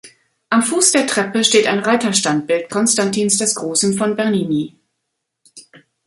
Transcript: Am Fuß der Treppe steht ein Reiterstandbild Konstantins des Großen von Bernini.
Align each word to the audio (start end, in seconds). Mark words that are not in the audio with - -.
Am 0.49 0.63
Fuß 0.63 0.93
der 0.93 1.05
Treppe 1.05 1.43
steht 1.43 1.67
ein 1.67 1.77
Reiterstandbild 1.77 2.71
Konstantins 2.71 3.37
des 3.37 3.53
Großen 3.53 3.95
von 3.95 4.15
Bernini. 4.15 4.75